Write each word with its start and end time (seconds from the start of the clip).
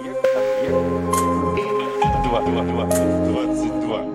Два, 2.24 2.42
два, 2.42 2.64
два, 2.64 2.86
двадцать 2.86 3.80
два. 3.82 4.06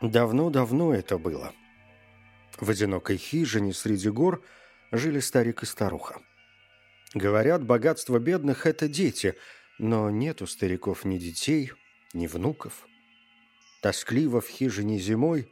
Давно-давно 0.00 0.94
это 0.94 1.18
было. 1.18 1.52
В 2.60 2.70
одинокой 2.70 3.16
хижине 3.16 3.72
среди 3.72 4.10
гор 4.10 4.42
жили 4.90 5.20
старик 5.20 5.62
и 5.62 5.66
старуха. 5.66 6.20
Говорят, 7.14 7.64
богатство 7.64 8.18
бедных– 8.18 8.66
это 8.66 8.88
дети, 8.88 9.36
но 9.78 10.10
нет 10.10 10.42
у 10.42 10.46
стариков 10.46 11.04
ни 11.04 11.18
детей, 11.18 11.72
ни 12.12 12.26
внуков. 12.26 12.86
Тоскливо 13.80 14.40
в 14.40 14.48
хижине 14.48 14.98
зимой, 14.98 15.48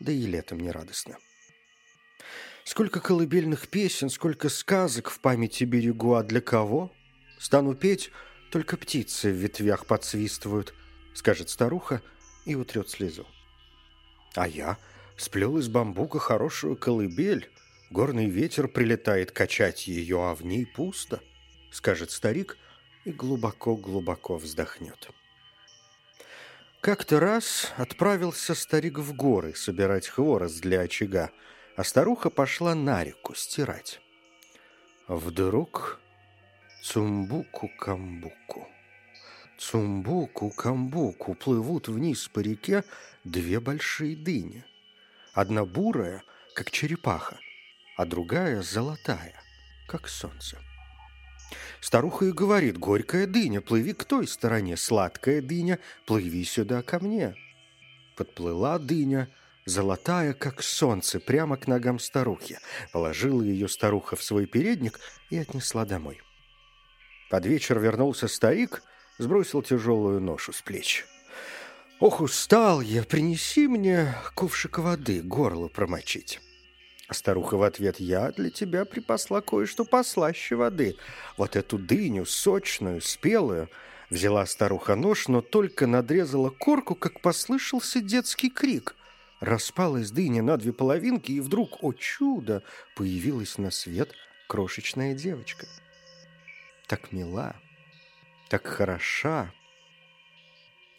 да 0.00 0.10
и 0.10 0.22
летом 0.22 0.60
не 0.60 0.70
радостно. 0.70 1.18
Сколько 2.64 3.00
колыбельных 3.00 3.68
песен, 3.68 4.08
сколько 4.08 4.48
сказок 4.48 5.10
в 5.10 5.20
памяти 5.20 5.64
берегу, 5.64 6.14
а 6.14 6.22
для 6.22 6.40
кого? 6.40 6.92
Стану 7.38 7.74
петь, 7.74 8.10
только 8.50 8.76
птицы 8.76 9.30
в 9.30 9.36
ветвях 9.36 9.86
подсвистывают, 9.86 10.74
скажет 11.14 11.50
старуха 11.50 12.02
и 12.46 12.54
утрет 12.54 12.88
слезу. 12.88 13.26
А 14.34 14.48
я 14.48 14.78
сплел 15.18 15.58
из 15.58 15.68
бамбука 15.68 16.18
хорошую 16.18 16.76
колыбель. 16.76 17.50
Горный 17.90 18.26
ветер 18.26 18.68
прилетает 18.68 19.32
качать 19.32 19.88
ее, 19.88 20.30
а 20.30 20.34
в 20.34 20.44
ней 20.44 20.66
пусто, 20.66 21.20
скажет 21.70 22.10
старик 22.10 22.56
и 23.04 23.12
глубоко-глубоко 23.12 24.36
вздохнет. 24.36 25.10
Как-то 26.80 27.18
раз 27.18 27.72
отправился 27.76 28.54
старик 28.54 28.98
в 28.98 29.14
горы 29.14 29.54
собирать 29.54 30.06
хворост 30.06 30.60
для 30.60 30.82
очага, 30.82 31.30
а 31.76 31.82
старуха 31.82 32.30
пошла 32.30 32.74
на 32.74 33.02
реку 33.02 33.34
стирать. 33.34 34.00
Вдруг 35.08 36.00
цумбуку-камбуку, 36.84 38.68
цумбуку-камбуку 39.58 41.34
плывут 41.34 41.88
вниз 41.88 42.28
по 42.28 42.40
реке 42.40 42.84
две 43.24 43.58
большие 43.58 44.14
дыни. 44.14 44.64
Одна 45.38 45.64
бурая, 45.64 46.24
как 46.52 46.72
черепаха, 46.72 47.38
а 47.96 48.04
другая 48.04 48.60
золотая, 48.60 49.40
как 49.86 50.08
солнце. 50.08 50.58
Старуха 51.80 52.24
и 52.24 52.32
говорит, 52.32 52.76
горькая 52.76 53.28
дыня, 53.28 53.60
плыви 53.60 53.92
к 53.92 54.04
той 54.04 54.26
стороне, 54.26 54.76
сладкая 54.76 55.40
дыня, 55.40 55.78
плыви 56.06 56.44
сюда 56.44 56.82
ко 56.82 56.98
мне. 56.98 57.36
Подплыла 58.16 58.80
дыня, 58.80 59.28
золотая, 59.64 60.32
как 60.32 60.60
солнце, 60.60 61.20
прямо 61.20 61.56
к 61.56 61.68
ногам 61.68 62.00
старухи. 62.00 62.58
Положила 62.90 63.40
ее 63.40 63.68
старуха 63.68 64.16
в 64.16 64.24
свой 64.24 64.46
передник 64.46 64.98
и 65.30 65.38
отнесла 65.38 65.84
домой. 65.84 66.20
Под 67.30 67.46
вечер 67.46 67.78
вернулся 67.78 68.26
старик, 68.26 68.82
сбросил 69.18 69.62
тяжелую 69.62 70.20
ношу 70.20 70.52
с 70.52 70.62
плеч. 70.62 71.06
«Ох, 72.00 72.20
устал 72.20 72.80
я, 72.80 73.02
принеси 73.02 73.66
мне 73.66 74.14
ковшик 74.34 74.78
воды, 74.78 75.20
горло 75.20 75.68
промочить». 75.68 76.40
Старуха 77.10 77.56
в 77.56 77.62
ответ, 77.62 77.98
«Я 77.98 78.30
для 78.30 78.50
тебя 78.50 78.84
припасла 78.84 79.40
кое-что 79.40 79.84
послаще 79.84 80.54
воды. 80.54 80.96
Вот 81.36 81.56
эту 81.56 81.78
дыню, 81.78 82.24
сочную, 82.24 83.00
спелую». 83.00 83.68
Взяла 84.10 84.46
старуха 84.46 84.94
нож, 84.94 85.28
но 85.28 85.42
только 85.42 85.86
надрезала 85.86 86.48
корку, 86.50 86.94
как 86.94 87.20
послышался 87.20 88.00
детский 88.00 88.48
крик. 88.48 88.96
Распалась 89.40 90.10
дыня 90.10 90.42
на 90.42 90.56
две 90.56 90.72
половинки, 90.72 91.32
и 91.32 91.40
вдруг, 91.40 91.82
о 91.82 91.92
чудо, 91.92 92.62
появилась 92.96 93.58
на 93.58 93.70
свет 93.70 94.14
крошечная 94.46 95.14
девочка. 95.14 95.66
Так 96.86 97.12
мила, 97.12 97.54
так 98.48 98.66
хороша, 98.66 99.52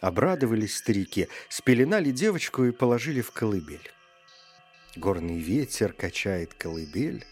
Обрадовались 0.01 0.77
старики, 0.77 1.27
спеленали 1.49 2.11
девочку 2.11 2.63
и 2.63 2.71
положили 2.71 3.19
в 3.19 3.31
колыбель. 3.31 3.91
Горный 4.95 5.39
ветер 5.39 5.91
качает 5.91 6.53
колыбель, 6.53 7.25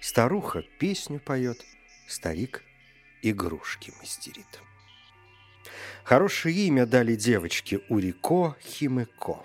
старуха 0.00 0.64
песню 0.78 1.20
поет, 1.20 1.62
старик 2.08 2.62
игрушки 3.22 3.92
мастерит. 4.00 4.46
Хорошее 6.02 6.66
имя 6.66 6.86
дали 6.86 7.14
девочке 7.14 7.80
Урико 7.90 8.56
Химеко. 8.62 9.44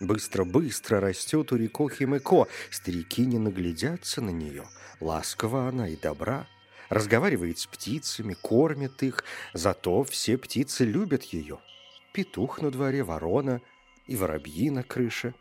Быстро-быстро 0.00 1.00
растет 1.00 1.50
Урико 1.50 1.88
Химеко, 1.88 2.46
старики 2.70 3.26
не 3.26 3.38
наглядятся 3.38 4.20
на 4.20 4.30
нее, 4.30 4.68
ласкова 5.00 5.68
она 5.68 5.88
и 5.88 5.96
добра. 5.96 6.46
Разговаривает 6.90 7.58
с 7.58 7.66
птицами, 7.66 8.34
кормит 8.34 9.02
их, 9.02 9.24
зато 9.52 10.04
все 10.04 10.38
птицы 10.38 10.84
любят 10.84 11.24
ее– 11.24 11.58
петух 12.18 12.60
на 12.60 12.72
дворе, 12.72 13.04
ворона 13.04 13.60
и 14.08 14.16
воробьи 14.16 14.70
на 14.70 14.82
крыше, 14.82 15.34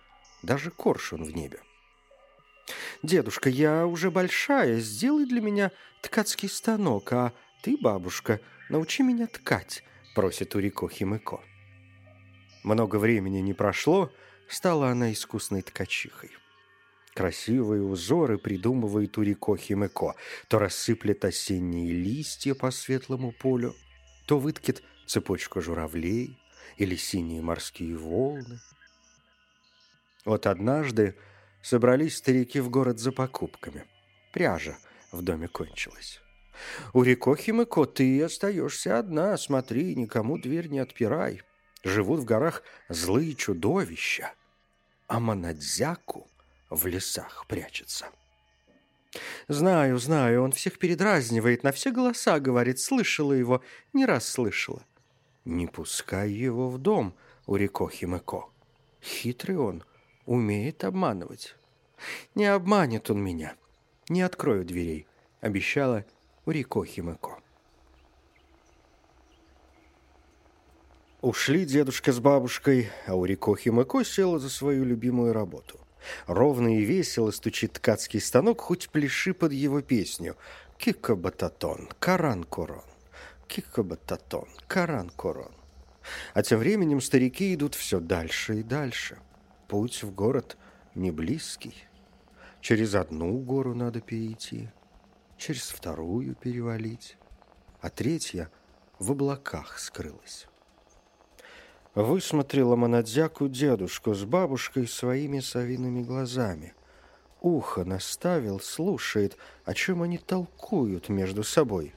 даже 0.43 0.69
коршун 0.69 1.23
в 1.23 1.35
небе. 1.35 1.59
«Дедушка, 3.01 3.49
я 3.49 3.88
уже 3.88 4.11
большая, 4.11 4.79
сделай 4.79 5.25
для 5.25 5.41
меня 5.41 5.71
ткацкий 6.03 6.47
станок, 6.47 7.11
а 7.13 7.33
ты, 7.63 7.77
бабушка, 7.81 8.41
научи 8.69 9.01
меня 9.01 9.25
ткать»,— 9.25 9.83
просит 10.13 10.53
Урико 10.53 10.87
Химыко. 10.87 11.39
Много 12.63 12.97
времени 12.97 13.39
не 13.39 13.55
прошло, 13.55 14.11
стала 14.47 14.89
она 14.89 15.11
искусной 15.11 15.63
ткачихой. 15.63 16.29
Красивые 17.16 17.81
узоры 17.81 18.37
придумывает 18.37 19.17
Урико 19.17 19.57
Химыко, 19.57 20.13
то 20.47 20.59
рассыплет 20.59 21.25
осенние 21.25 21.91
листья 21.91 22.53
по 22.53 22.69
светлому 22.69 23.31
полю, 23.31 23.73
то 24.27 24.37
выткет 24.37 24.83
цепочку 25.07 25.59
журавлей, 25.59 26.37
или 26.78 26.95
синие 26.95 27.41
морские 27.41 27.95
волны. 27.95 28.59
Вот 30.25 30.45
однажды 30.45 31.16
собрались 31.62 32.18
старики 32.18 32.59
в 32.59 32.69
город 32.69 33.00
за 33.00 33.12
покупками. 33.12 33.85
Пряжа 34.34 34.78
в 35.12 35.22
доме 35.22 35.47
кончилась. 35.47 36.22
У 36.94 37.03
Мыко 37.03 37.85
ты 37.85 38.23
остаешься 38.23 39.00
одна, 39.00 39.38
смотри, 39.38 39.96
никому 39.96 40.38
дверь 40.38 40.67
не 40.67 40.79
отпирай. 40.79 41.41
Живут 41.84 42.22
в 42.22 42.25
горах 42.25 42.63
злые 42.90 43.35
чудовища, 43.35 44.34
а 45.07 45.19
Манадзяку 45.19 46.28
в 46.69 46.85
лесах 46.88 47.46
прячется. 47.47 48.07
Знаю, 49.47 49.97
знаю, 50.00 50.44
он 50.44 50.51
всех 50.51 50.79
передразнивает, 50.79 51.63
на 51.63 51.72
все 51.72 51.91
голоса 51.91 52.40
говорит, 52.40 52.79
слышала 52.79 53.34
его, 53.34 53.63
не 53.94 54.06
раз 54.06 54.28
слышала. 54.28 54.84
Не 55.47 55.66
пускай 55.66 56.30
его 56.30 56.69
в 56.69 56.78
дом, 56.78 57.13
Урико 57.46 57.88
Химеко. 57.88 58.50
Хитрый 59.02 59.56
он, 59.56 59.81
умеет 60.25 60.84
обманывать. 60.84 61.56
Не 62.35 62.47
обманет 62.47 63.09
он 63.09 63.24
меня. 63.24 63.56
Не 64.09 64.24
открою 64.24 64.66
дверей, 64.66 65.08
обещала 65.40 66.03
Урико 66.46 66.84
Химеко. 66.84 67.40
Ушли 71.22 71.64
дедушка 71.64 72.12
с 72.12 72.19
бабушкой, 72.19 72.90
а 73.06 73.16
Урико 73.16 73.56
Химеко 73.56 74.03
села 74.03 74.40
за 74.40 74.50
свою 74.50 74.84
любимую 74.84 75.31
работу. 75.31 75.79
Ровно 76.25 76.78
и 76.78 76.84
весело 76.84 77.32
стучит 77.32 77.72
ткацкий 77.72 78.20
станок, 78.20 78.59
хоть 78.59 78.90
пляши 78.90 79.34
под 79.34 79.53
его 79.53 79.82
песню. 79.82 80.35
Кика-бататон, 80.78 81.88
каран-корон. 82.00 82.84
Кикобататон, 83.47 84.47
Каран-Корон. 84.67 85.52
А 86.34 86.44
тем 86.44 86.59
временем 86.59 87.02
старики 87.02 87.53
идут 87.53 87.76
все 87.76 87.99
дальше 87.99 88.59
и 88.59 88.64
дальше. 88.64 89.17
Путь 89.67 90.03
в 90.03 90.14
город 90.14 90.58
не 90.96 91.11
близкий. 91.11 91.76
Через 92.61 92.96
одну 92.96 93.38
гору 93.40 93.73
надо 93.73 94.02
перейти, 94.02 94.70
через 95.38 95.70
вторую 95.70 96.35
перевалить, 96.35 97.17
а 97.82 97.90
третья 97.90 98.49
в 98.99 99.11
облаках 99.11 99.79
скрылась. 99.79 100.47
Высмотрела 101.93 102.76
Монадзяку 102.76 103.47
дедушку 103.47 104.14
с 104.14 104.23
бабушкой 104.23 104.88
своими 104.88 105.40
совиными 105.40 106.03
глазами. 106.03 106.73
Ухо 107.41 107.85
наставил, 107.85 108.59
слушает, 108.59 109.38
о 109.66 109.73
чем 109.73 110.02
они 110.03 110.17
толкуют 110.17 111.09
между 111.09 111.43
собой 111.43 111.93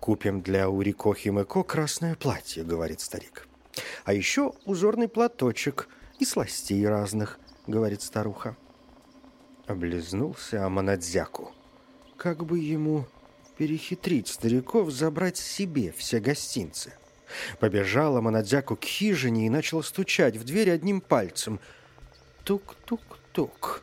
«Купим 0.00 0.40
для 0.42 0.70
Урико 0.70 1.14
Химеко 1.14 1.62
красное 1.62 2.14
платье»,— 2.14 2.62
говорит 2.64 3.00
старик. 3.00 3.48
«А 4.04 4.12
еще 4.12 4.52
узорный 4.64 5.08
платочек 5.08 5.88
и 6.18 6.24
сластей 6.24 6.86
разных»,— 6.86 7.38
говорит 7.66 8.02
старуха. 8.02 8.56
Облизнулся 9.66 10.64
Аманадзяку. 10.64 11.52
Как 12.16 12.44
бы 12.44 12.58
ему 12.58 13.06
перехитрить 13.58 14.28
стариков, 14.28 14.90
забрать 14.90 15.36
себе 15.36 15.92
все 15.92 16.20
гостинцы? 16.20 16.94
Побежал 17.60 18.16
Аманадзяку 18.16 18.76
к 18.76 18.84
хижине 18.84 19.46
и 19.46 19.50
начал 19.50 19.82
стучать 19.82 20.36
в 20.36 20.44
дверь 20.44 20.70
одним 20.70 21.00
пальцем. 21.00 21.60
Тук-тук-тук. 22.44 23.82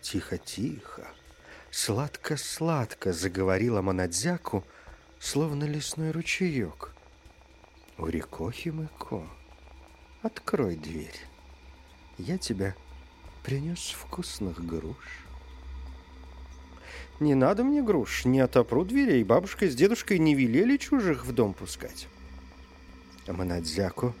Тихо-тихо, 0.00 1.08
сладко-сладко 1.74 3.12
заговорила 3.12 3.80
Аманадзяку, 3.80 4.64
словно 5.18 5.64
лесной 5.64 6.12
ручеек. 6.12 6.92
Урикохи-мыко, 7.98 9.26
открой 10.22 10.76
дверь. 10.76 11.18
Я 12.16 12.38
тебя 12.38 12.76
принес 13.42 13.90
вкусных 13.90 14.64
груш. 14.64 15.24
Не 17.18 17.34
надо 17.34 17.64
мне 17.64 17.82
груш, 17.82 18.24
не 18.24 18.38
отопру 18.38 18.84
дверей. 18.84 19.24
Бабушка 19.24 19.68
с 19.68 19.74
дедушкой 19.74 20.20
не 20.20 20.36
велели 20.36 20.76
чужих 20.76 21.26
в 21.26 21.32
дом 21.32 21.54
пускать. 21.54 22.06
Манадзяку 23.26 24.14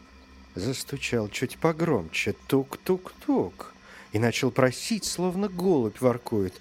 застучал 0.56 1.28
чуть 1.28 1.58
погромче. 1.58 2.34
Тук-тук-тук. 2.48 3.72
И 4.12 4.18
начал 4.18 4.50
просить, 4.50 5.04
словно 5.04 5.48
голубь 5.48 6.00
воркует. 6.00 6.60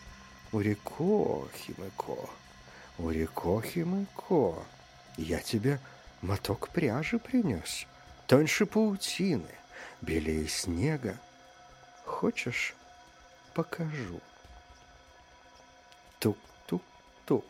Урико, 0.54 1.48
Химыко, 1.58 2.30
Урико, 3.00 3.60
Химыко, 3.60 4.64
я 5.18 5.40
тебе 5.40 5.80
моток 6.22 6.70
пряжи 6.70 7.18
принес, 7.18 7.88
тоньше 8.28 8.68
паутины, 8.68 9.50
белее 10.02 10.48
снега. 10.48 11.20
Хочешь, 12.06 12.76
покажу. 13.56 14.22
Тук-тук-тук. 16.20 17.44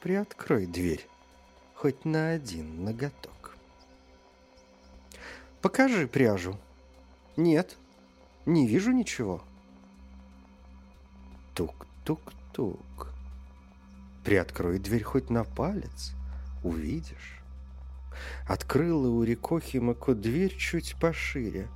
Приоткрой 0.00 0.66
дверь, 0.66 1.08
хоть 1.74 2.04
на 2.04 2.32
один 2.32 2.84
ноготок. 2.84 3.56
Покажи 5.62 6.06
пряжу. 6.06 6.58
Нет, 7.38 7.78
не 8.44 8.66
вижу 8.66 8.92
ничего. 8.92 9.42
Тук-тук-тук. 11.60 13.12
Приоткрой 14.24 14.78
дверь 14.78 15.02
хоть 15.02 15.28
на 15.28 15.44
палец, 15.44 16.14
увидишь. 16.64 17.42
Открыла 18.48 19.08
у 19.08 19.22
Рикохи 19.22 19.76
Мако 19.76 20.14
дверь 20.14 20.56
чуть 20.56 20.96
пошире. 20.98 21.68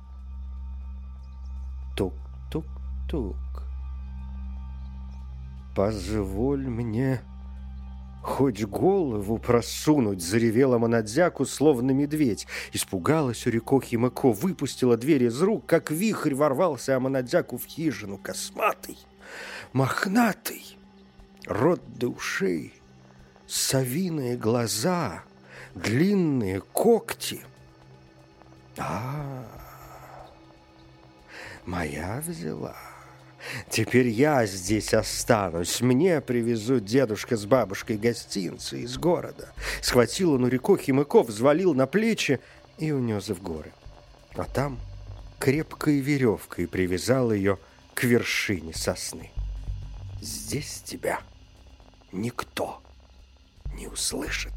Тук-тук-тук. 1.95 3.37
«Позволь 5.75 6.65
мне 6.65 7.21
хоть 8.23 8.65
голову 8.65 9.37
просунуть!» 9.37 10.23
Заревела 10.23 10.79
Монадзяку, 10.79 11.45
словно 11.45 11.91
медведь. 11.91 12.47
Испугалась 12.73 13.45
Урико 13.45 13.79
Химако, 13.79 14.31
выпустила 14.31 14.97
дверь 14.97 15.25
из 15.25 15.39
рук, 15.43 15.67
как 15.67 15.91
вихрь 15.91 16.33
ворвался 16.33 16.95
Аманадзяку 16.95 17.59
в 17.59 17.65
хижину. 17.65 18.17
Косматый, 18.17 18.97
мохнатый, 19.75 20.77
рот 21.45 21.81
до 21.97 22.07
ушей, 22.07 22.73
совиные 23.45 24.37
глаза, 24.37 25.23
длинные 25.75 26.61
когти. 26.61 27.41
А, 28.77 29.43
моя 31.65 32.23
взяла. 32.25 32.77
Теперь 33.69 34.07
я 34.07 34.45
здесь 34.45 34.93
останусь. 34.93 35.81
Мне 35.81 36.21
привезут 36.21 36.85
дедушка 36.85 37.35
с 37.35 37.45
бабушкой 37.45 37.97
гостинцы 37.97 38.79
из 38.79 38.97
города. 38.97 39.49
Схватил 39.81 40.35
он 40.35 40.45
у 40.45 40.47
реку 40.47 40.77
Химыков, 40.77 41.27
взвалил 41.27 41.73
на 41.73 41.85
плечи 41.85 42.39
и 42.77 42.93
унес 42.93 43.27
в 43.27 43.43
горы. 43.43 43.73
А 44.35 44.45
там 44.45 44.79
крепкой 45.37 45.99
веревкой 45.99 46.65
привязал 46.65 47.33
ее 47.33 47.59
к 47.93 48.05
вершине 48.05 48.73
сосны. 48.73 49.31
Здесь 50.21 50.81
тебя 50.81 51.19
никто 52.11 52.81
не 53.73 53.87
услышит. 53.87 54.53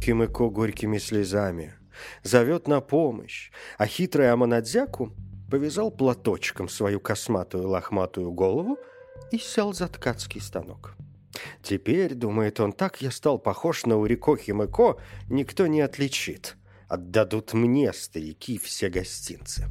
Кимыко 0.00 0.48
горькими 0.50 0.98
слезами– 0.98 1.74
зовет 2.22 2.68
на 2.68 2.80
помощь, 2.80 3.50
а 3.78 3.86
хитрый 3.86 4.30
Аманадзяку 4.30 5.12
повязал 5.50 5.90
платочком 5.90 6.68
свою 6.68 7.00
косматую 7.00 7.68
лохматую 7.68 8.32
голову 8.32 8.78
и 9.30 9.38
сел 9.38 9.72
за 9.72 9.88
ткацкий 9.88 10.40
станок. 10.40 10.94
Теперь, 11.62 12.14
думает 12.14 12.60
он, 12.60 12.72
так 12.72 13.02
я 13.02 13.10
стал 13.10 13.38
похож 13.38 13.84
на 13.84 13.98
Урико 13.98 14.36
Химыко, 14.36 14.96
никто 15.28 15.66
не 15.66 15.80
отличит. 15.80 16.56
Отдадут 16.88 17.52
мне, 17.52 17.92
старики, 17.92 18.58
все 18.58 18.88
гостинцы. 18.88 19.66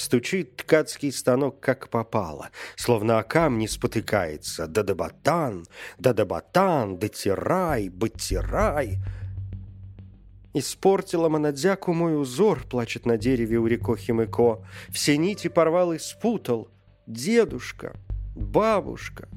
Стучит 0.00 0.56
ткацкий 0.56 1.12
станок, 1.12 1.60
как 1.60 1.90
попало, 1.90 2.48
словно 2.74 3.18
о 3.18 3.22
камни 3.22 3.66
спотыкается. 3.66 4.66
Да-да-батан, 4.66 5.66
да-да-батан, 5.98 6.96
да-тирай, 6.96 7.90
батирай. 7.90 8.96
Испортила 10.54 11.28
Манадзяку 11.28 11.92
мой 11.92 12.18
узор, 12.18 12.64
плачет 12.64 13.04
на 13.04 13.18
дереве 13.18 13.58
у 13.58 13.66
реко 13.66 13.94
Химыко. 13.94 14.64
Все 14.88 15.18
нити 15.18 15.48
порвал 15.48 15.92
и 15.92 15.98
спутал. 15.98 16.70
Дедушка, 17.06 17.94
бабушка. 18.34 19.28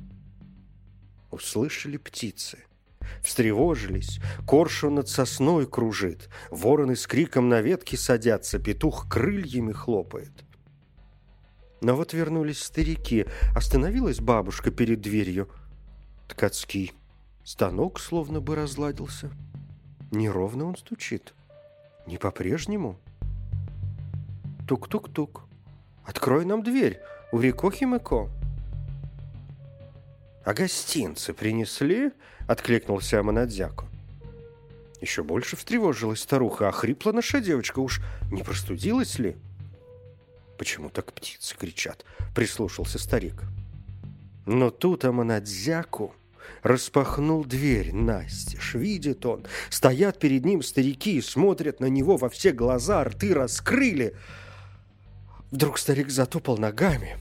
Услышали 1.30 1.98
птицы. 1.98 2.60
Встревожились, 3.22 4.22
коршу 4.48 4.90
над 4.90 5.10
сосной 5.10 5.68
кружит, 5.68 6.30
вороны 6.52 6.96
с 6.96 7.06
криком 7.06 7.50
на 7.50 7.60
ветке 7.60 7.98
садятся, 7.98 8.60
петух 8.60 9.10
крыльями 9.10 9.74
хлопает. 9.74 10.32
Но 11.84 11.98
вот 11.98 12.14
вернулись 12.14 12.64
старики, 12.64 13.26
остановилась 13.54 14.22
бабушка 14.22 14.72
перед 14.72 15.02
дверью. 15.02 15.50
Ткацкий 16.30 16.94
станок 17.44 18.00
словно 18.00 18.40
бы 18.40 18.56
разладился. 18.56 19.30
Неровно 20.10 20.64
он 20.64 20.78
стучит. 20.78 21.34
Не 22.08 22.18
по-прежнему. 22.18 22.98
Тук-тук-тук. 24.66 25.44
Открой 26.06 26.46
нам 26.46 26.64
дверь, 26.64 27.02
Урико 27.34 27.70
Химыко. 27.70 28.30
А 30.46 30.54
гостинцы 30.54 31.34
принесли? 31.34 32.14
Откликнулся 32.48 33.20
Аманадзяку. 33.20 33.88
Еще 35.02 35.22
больше 35.22 35.58
встревожилась 35.58 36.22
старуха, 36.22 36.70
а 36.70 36.72
хрипла 36.72 37.12
наша 37.12 37.42
девочка. 37.42 37.80
Уж 37.80 38.00
не 38.32 38.42
простудилась 38.42 39.20
ли? 39.20 39.36
Почему 40.64 40.90
так 40.90 41.12
птицы 41.12 41.58
кричат? 41.58 42.06
Прислушался 42.34 42.98
старик. 42.98 43.44
Но 44.46 44.70
тут 44.72 45.04
Аманадзяку 45.04 46.16
распахнул 46.62 47.44
дверь 47.44 47.94
настежь. 47.94 48.74
Видит 48.74 49.26
он, 49.26 49.46
стоят 49.70 50.20
перед 50.20 50.46
ним 50.46 50.64
старики, 50.64 51.20
смотрят 51.20 51.82
на 51.82 51.88
него 51.88 52.16
во 52.16 52.30
все 52.30 52.54
глаза, 52.54 53.04
рты 53.04 53.34
раскрыли. 53.34 54.16
Вдруг 55.52 55.78
старик 55.78 56.10
затопал 56.10 56.58
ногами, 56.58 57.18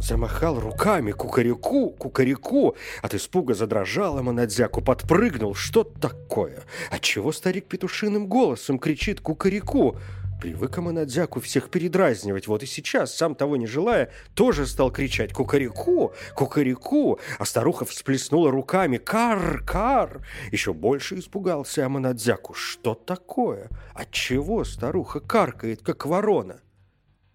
замахал 0.00 0.58
руками, 0.58 1.12
кукареку, 1.12 1.90
кукареку. 1.90 2.76
От 3.02 3.12
испуга 3.12 3.52
задрожал 3.52 4.16
Аманадзяку, 4.16 4.80
подпрыгнул. 4.80 5.54
Что 5.54 5.84
такое? 5.84 6.62
Отчего 6.90 7.32
старик 7.32 7.66
петушиным 7.66 8.26
голосом 8.26 8.78
кричит 8.78 9.20
кукареку? 9.20 9.98
Привык 10.40 10.76
Аманадзяку 10.76 11.40
всех 11.40 11.70
передразнивать. 11.70 12.46
Вот 12.46 12.62
и 12.62 12.66
сейчас, 12.66 13.14
сам 13.14 13.34
того 13.34 13.56
не 13.56 13.66
желая, 13.66 14.12
тоже 14.34 14.66
стал 14.66 14.90
кричать 14.90 15.32
«Кукареку! 15.32 16.12
Кукареку!» 16.34 17.18
А 17.38 17.44
старуха 17.46 17.86
всплеснула 17.86 18.50
руками 18.50 18.98
«Кар! 18.98 19.62
Кар!» 19.64 20.20
Еще 20.52 20.74
больше 20.74 21.18
испугался 21.18 21.86
Аманадзяку. 21.86 22.52
Что 22.52 22.94
такое? 22.94 23.70
Отчего 23.94 24.64
старуха 24.64 25.20
каркает, 25.20 25.80
как 25.82 26.04
ворона? 26.04 26.60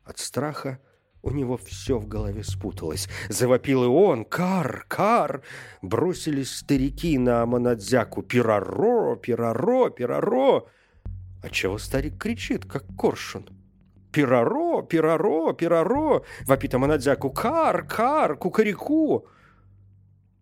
От 0.03 0.20
страха 0.20 0.79
у 1.24 1.31
него 1.31 1.58
все 1.58 1.98
в 1.98 2.08
голове 2.08 2.43
спуталось. 2.43 3.10
Завопил 3.29 3.84
и 3.84 3.88
он 3.88 4.25
«Кар! 4.25 4.86
Кар!» 4.88 5.41
Бросились 5.81 6.55
старики 6.55 7.17
на 7.17 7.41
Аманадзяку 7.41 8.22
«Пираро! 8.22 9.15
Пираро! 9.15 9.89
Пираро!» 9.89 10.67
Отчего 11.41 11.77
старик 11.77 12.17
кричит, 12.17 12.65
как 12.65 12.86
коршун? 12.98 13.50
«Пираро! 14.12 14.81
Пираро! 14.83 15.53
Пираро!»— 15.53 16.24
вопит 16.45 16.74
Аманадзяку. 16.74 17.31
«Кар! 17.31 17.88
Кар! 17.88 18.36
Кукареку!» 18.36 19.25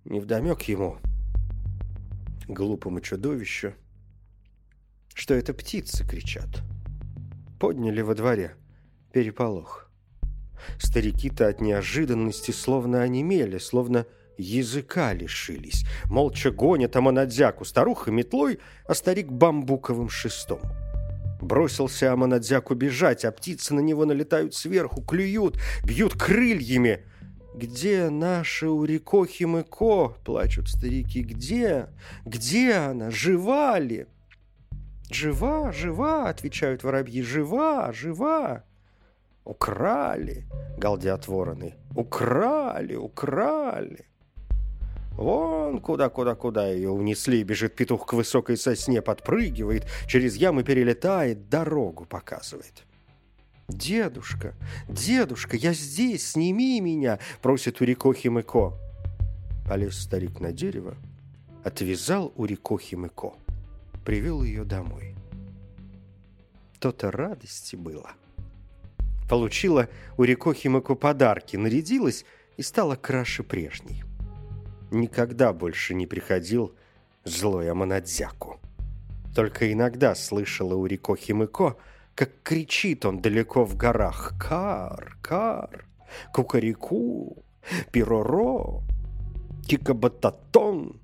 Невдомек 0.05 0.63
ему, 0.63 0.97
глупому 2.47 2.99
чудовищу, 2.99 3.73
что 5.13 5.35
это 5.35 5.53
птицы 5.53 6.03
кричат. 6.07 6.63
подняли 7.59 8.01
во 8.01 8.15
дворе 8.15 8.55
переполох. 9.11 9.91
Старики-то 10.79 11.47
от 11.47 11.61
неожиданности 11.61 12.51
словно 12.51 13.03
онемели, 13.03 13.59
словно 13.59 14.05
языка 14.37 15.13
лишились. 15.13 15.85
Молча 16.05 16.51
гонят 16.51 16.95
Аманадзяку 16.95 17.65
старуха 17.65 18.11
метлой, 18.11 18.59
а 18.87 18.95
старик 18.95 19.27
бамбуковым 19.27 20.09
шестом. 20.09 20.61
Бросился 21.41 22.11
Аманадзяку 22.11 22.75
бежать, 22.75 23.23
а 23.23 23.31
птицы 23.31 23.73
на 23.73 23.79
него 23.79 24.05
налетают 24.05 24.53
сверху, 24.55 25.01
клюют, 25.01 25.57
бьют 25.83 26.13
крыльями. 26.13 27.05
«Где 27.55 28.09
наша 28.09 28.69
Урико 28.69 29.25
Химыко?»– 29.25 30.15
плачут 30.25 30.69
старики. 30.69 31.21
«Где? 31.21 31.87
Где 32.25 32.73
она? 32.73 33.09
Жива 33.09 33.79
ли?» 33.79 34.05
«Жива, 35.09 35.71
жива!»– 35.71 36.29
отвечают 36.29 36.83
воробьи. 36.83 37.21
«Жива, 37.21 37.91
жива!» 37.91 38.63
«Украли!»– 39.43 40.45
галдят 40.77 41.27
вороны. 41.27 41.73
«Украли, 41.95 42.95
украли!» 42.95 44.08
Вон 45.19 45.81
куда-куда-куда 45.81 46.69
ее 46.69 46.91
унесли, 46.91 47.43
бежит 47.43 47.75
петух 47.75 48.05
к 48.05 48.13
высокой 48.13 48.55
сосне, 48.55 49.01
подпрыгивает, 49.01 49.85
через 50.07 50.37
ямы 50.37 50.63
перелетает, 50.63 51.49
дорогу 51.49 52.05
показывает. 52.05 52.85
«Дедушка, 53.67 54.55
дедушка, 54.87 55.57
я 55.57 55.73
здесь, 55.73 56.31
сними 56.31 56.79
меня!»— 56.79 57.19
просит 57.41 57.81
Урико 57.81 58.13
Химыко. 58.13 58.71
Полез 59.67 59.99
старик 59.99 60.39
на 60.39 60.53
дерево, 60.53 60.95
отвязал 61.65 62.31
Урико 62.37 62.77
Химыко, 62.79 63.33
привел 64.05 64.41
ее 64.41 64.63
домой. 64.63 65.15
То-то 66.79 67.11
радости 67.11 67.75
было. 67.75 68.11
Получила 69.29 69.89
Урико 70.15 70.53
Химыко 70.53 70.95
подарки, 70.95 71.57
нарядилась 71.57 72.23
и 72.55 72.61
стала 72.61 72.95
краше 72.95 73.43
прежней 73.43 74.05
никогда 74.91 75.53
больше 75.53 75.93
не 75.93 76.07
приходил 76.07 76.75
злой 77.23 77.69
Аманадзяку. 77.69 78.59
Только 79.35 79.71
иногда 79.71 80.15
слышала 80.15 80.75
у 80.75 80.85
Рико 80.85 81.15
Химыко, 81.15 81.77
как 82.15 82.31
кричит 82.43 83.05
он 83.05 83.21
далеко 83.21 83.63
в 83.63 83.75
горах 83.75 84.33
«Кар! 84.39 85.17
Кар! 85.21 85.85
Кукарику! 86.33 87.43
Пироро! 87.91 88.81
Кикабататон! 89.67 90.99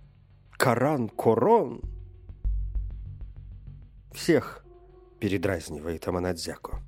Каран-корон!» 0.51 1.82
Всех 4.13 4.65
передразнивает 5.20 6.08
Аманадзяку. 6.08 6.80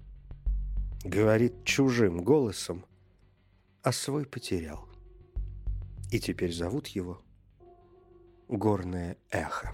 Говорит 1.04 1.64
чужим 1.64 2.24
голосом, 2.24 2.86
а 3.84 3.92
свой 3.92 4.26
потерял 4.26 4.87
и 6.12 6.20
теперь 6.20 6.54
зовут 6.54 6.88
его 6.88 7.22
Горное 8.48 9.18
эхо. 9.30 9.74